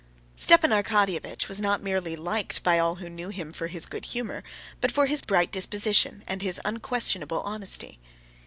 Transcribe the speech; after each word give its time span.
Stepan 0.35 0.71
Arkadyevitch 0.71 1.47
was 1.47 1.61
not 1.61 1.83
merely 1.83 2.15
liked 2.15 2.63
by 2.63 2.79
all 2.79 2.95
who 2.95 3.07
knew 3.07 3.29
him 3.29 3.51
for 3.51 3.67
his 3.67 3.85
good 3.85 4.05
humor, 4.05 4.43
but 4.79 4.91
for 4.91 5.05
his 5.05 5.21
bright 5.21 5.51
disposition, 5.51 6.23
and 6.25 6.41
his 6.41 6.59
unquestionable 6.65 7.41
honesty. 7.41 7.99